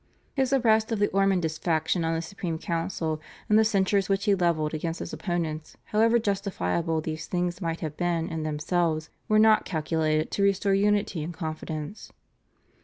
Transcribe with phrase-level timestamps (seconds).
[0.33, 4.33] His arrest of the Ormondist faction on the Supreme Council and the censures which he
[4.33, 9.63] levelled against his opponents, however justifiable these things might have been in themselves, were not
[9.63, 12.11] calculated to restore unity and confidence.